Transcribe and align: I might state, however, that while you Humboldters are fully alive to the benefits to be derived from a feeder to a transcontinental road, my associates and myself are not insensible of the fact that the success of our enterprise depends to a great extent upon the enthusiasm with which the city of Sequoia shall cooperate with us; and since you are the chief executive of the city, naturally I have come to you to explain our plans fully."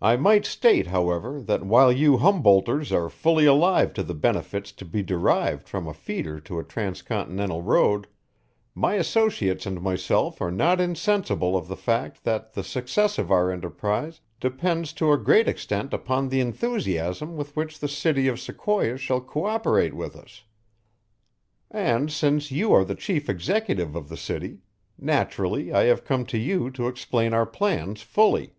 I 0.00 0.14
might 0.16 0.46
state, 0.46 0.86
however, 0.86 1.40
that 1.42 1.66
while 1.66 1.90
you 1.90 2.18
Humboldters 2.18 2.92
are 2.92 3.08
fully 3.10 3.44
alive 3.46 3.92
to 3.94 4.04
the 4.04 4.14
benefits 4.14 4.70
to 4.70 4.84
be 4.84 5.02
derived 5.02 5.68
from 5.68 5.88
a 5.88 5.92
feeder 5.92 6.38
to 6.38 6.60
a 6.60 6.62
transcontinental 6.62 7.62
road, 7.62 8.06
my 8.76 8.94
associates 8.94 9.66
and 9.66 9.80
myself 9.82 10.40
are 10.40 10.52
not 10.52 10.80
insensible 10.80 11.56
of 11.56 11.66
the 11.66 11.74
fact 11.74 12.22
that 12.22 12.52
the 12.52 12.62
success 12.62 13.18
of 13.18 13.32
our 13.32 13.50
enterprise 13.50 14.20
depends 14.38 14.92
to 14.92 15.10
a 15.10 15.18
great 15.18 15.48
extent 15.48 15.92
upon 15.92 16.28
the 16.28 16.38
enthusiasm 16.40 17.36
with 17.36 17.56
which 17.56 17.80
the 17.80 17.88
city 17.88 18.28
of 18.28 18.38
Sequoia 18.38 18.96
shall 18.96 19.20
cooperate 19.20 19.94
with 19.96 20.14
us; 20.14 20.44
and 21.72 22.12
since 22.12 22.52
you 22.52 22.72
are 22.72 22.84
the 22.84 22.94
chief 22.94 23.28
executive 23.28 23.96
of 23.96 24.08
the 24.08 24.16
city, 24.16 24.58
naturally 24.96 25.72
I 25.72 25.86
have 25.86 26.04
come 26.04 26.24
to 26.26 26.38
you 26.38 26.70
to 26.70 26.86
explain 26.86 27.34
our 27.34 27.44
plans 27.46 28.02
fully." 28.02 28.54